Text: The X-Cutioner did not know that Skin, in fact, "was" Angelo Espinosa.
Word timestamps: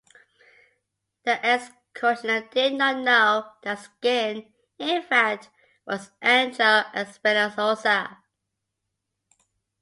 The 1.25 1.45
X-Cutioner 1.45 2.49
did 2.49 2.73
not 2.73 3.03
know 3.03 3.51
that 3.61 3.77
Skin, 3.77 4.51
in 4.79 5.03
fact, 5.03 5.51
"was" 5.85 6.09
Angelo 6.23 6.85
Espinosa. 6.95 8.17